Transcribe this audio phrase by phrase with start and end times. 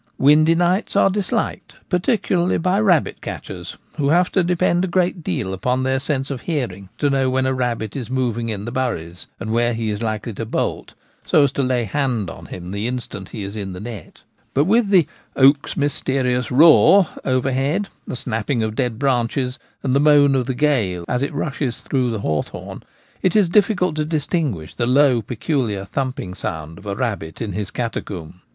[0.17, 5.53] Windy nights are disliked, particularly by rabbit catchers, who have to depend a great deal
[5.53, 9.27] upon their sense of hearing to know when a rabbit is moving in the 'buries,'
[9.39, 10.95] and where he is likely to 'bolt,'
[11.27, 14.21] so as to lay hands on him the instant he is in the net
[14.55, 15.03] But L 146
[15.35, 15.45] The Gamekeeper at Home.
[15.45, 17.07] with the' oak's mysterious roar'
[17.37, 21.31] overhead, the snap ping of dead branches, and the moan of the gale as it
[21.31, 22.81] rushes through the hawthorn,
[23.21, 27.51] it is difficult to distin guish the low, peculiar thumping sound of a rabbit in
[27.53, 28.41] his catacomb.